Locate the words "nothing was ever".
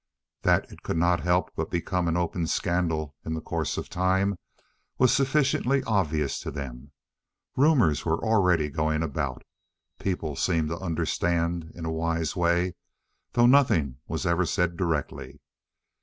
13.45-14.43